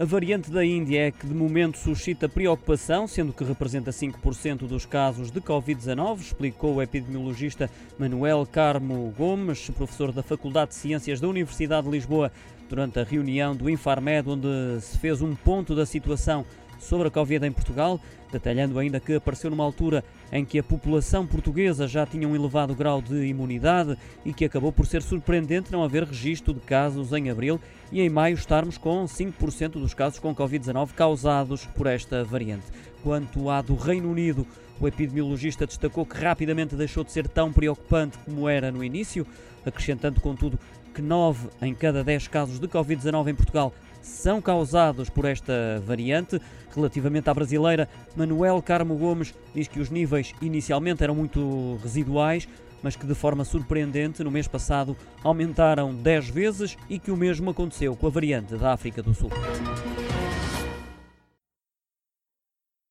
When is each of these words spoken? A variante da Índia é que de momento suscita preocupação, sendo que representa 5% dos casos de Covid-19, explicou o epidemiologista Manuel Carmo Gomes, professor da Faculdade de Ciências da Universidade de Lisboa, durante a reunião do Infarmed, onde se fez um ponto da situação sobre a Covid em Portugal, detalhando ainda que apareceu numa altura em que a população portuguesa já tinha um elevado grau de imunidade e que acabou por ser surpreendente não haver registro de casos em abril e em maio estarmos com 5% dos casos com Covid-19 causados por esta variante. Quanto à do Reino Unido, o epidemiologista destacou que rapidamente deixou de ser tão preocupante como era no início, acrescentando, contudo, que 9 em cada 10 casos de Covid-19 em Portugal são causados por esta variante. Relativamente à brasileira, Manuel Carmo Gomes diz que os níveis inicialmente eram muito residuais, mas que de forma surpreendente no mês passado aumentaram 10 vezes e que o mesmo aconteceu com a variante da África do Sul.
A 0.00 0.04
variante 0.06 0.50
da 0.50 0.64
Índia 0.64 1.08
é 1.08 1.10
que 1.10 1.26
de 1.26 1.34
momento 1.34 1.76
suscita 1.76 2.26
preocupação, 2.26 3.06
sendo 3.06 3.34
que 3.34 3.44
representa 3.44 3.90
5% 3.90 4.60
dos 4.66 4.86
casos 4.86 5.30
de 5.30 5.42
Covid-19, 5.42 6.20
explicou 6.20 6.76
o 6.76 6.82
epidemiologista 6.82 7.68
Manuel 7.98 8.48
Carmo 8.50 9.12
Gomes, 9.14 9.68
professor 9.68 10.10
da 10.10 10.22
Faculdade 10.22 10.70
de 10.70 10.76
Ciências 10.76 11.20
da 11.20 11.28
Universidade 11.28 11.86
de 11.86 11.92
Lisboa, 11.92 12.32
durante 12.66 12.98
a 12.98 13.04
reunião 13.04 13.54
do 13.54 13.68
Infarmed, 13.68 14.26
onde 14.26 14.80
se 14.80 14.96
fez 14.96 15.20
um 15.20 15.34
ponto 15.34 15.74
da 15.74 15.84
situação 15.84 16.46
sobre 16.82 17.08
a 17.08 17.10
Covid 17.10 17.46
em 17.46 17.52
Portugal, 17.52 18.00
detalhando 18.32 18.78
ainda 18.78 19.00
que 19.00 19.14
apareceu 19.14 19.50
numa 19.50 19.64
altura 19.64 20.04
em 20.32 20.44
que 20.44 20.58
a 20.58 20.62
população 20.62 21.26
portuguesa 21.26 21.86
já 21.86 22.06
tinha 22.06 22.28
um 22.28 22.34
elevado 22.34 22.74
grau 22.74 23.02
de 23.02 23.26
imunidade 23.26 23.96
e 24.24 24.32
que 24.32 24.44
acabou 24.44 24.72
por 24.72 24.86
ser 24.86 25.02
surpreendente 25.02 25.72
não 25.72 25.82
haver 25.82 26.04
registro 26.04 26.54
de 26.54 26.60
casos 26.60 27.12
em 27.12 27.30
abril 27.30 27.60
e 27.92 28.00
em 28.00 28.08
maio 28.08 28.34
estarmos 28.34 28.78
com 28.78 29.04
5% 29.04 29.72
dos 29.72 29.94
casos 29.94 30.18
com 30.18 30.34
Covid-19 30.34 30.90
causados 30.94 31.66
por 31.66 31.86
esta 31.86 32.24
variante. 32.24 32.66
Quanto 33.02 33.48
à 33.50 33.62
do 33.62 33.74
Reino 33.74 34.10
Unido, 34.10 34.46
o 34.80 34.88
epidemiologista 34.88 35.66
destacou 35.66 36.06
que 36.06 36.16
rapidamente 36.16 36.74
deixou 36.74 37.04
de 37.04 37.12
ser 37.12 37.28
tão 37.28 37.52
preocupante 37.52 38.16
como 38.18 38.48
era 38.48 38.72
no 38.72 38.82
início, 38.82 39.26
acrescentando, 39.64 40.20
contudo, 40.20 40.58
que 40.94 41.02
9 41.02 41.48
em 41.62 41.74
cada 41.74 42.02
10 42.04 42.28
casos 42.28 42.58
de 42.58 42.68
Covid-19 42.68 43.28
em 43.28 43.34
Portugal 43.34 43.72
são 44.02 44.40
causados 44.40 45.10
por 45.10 45.24
esta 45.24 45.82
variante. 45.84 46.40
Relativamente 46.74 47.28
à 47.28 47.34
brasileira, 47.34 47.88
Manuel 48.16 48.62
Carmo 48.62 48.96
Gomes 48.96 49.34
diz 49.54 49.68
que 49.68 49.80
os 49.80 49.90
níveis 49.90 50.32
inicialmente 50.40 51.02
eram 51.02 51.14
muito 51.14 51.78
residuais, 51.82 52.48
mas 52.82 52.96
que 52.96 53.06
de 53.06 53.14
forma 53.14 53.44
surpreendente 53.44 54.24
no 54.24 54.30
mês 54.30 54.48
passado 54.48 54.96
aumentaram 55.22 55.94
10 55.94 56.30
vezes 56.30 56.76
e 56.88 56.98
que 56.98 57.10
o 57.10 57.16
mesmo 57.16 57.50
aconteceu 57.50 57.94
com 57.94 58.06
a 58.06 58.10
variante 58.10 58.56
da 58.56 58.72
África 58.72 59.02
do 59.02 59.12
Sul. 59.12 59.30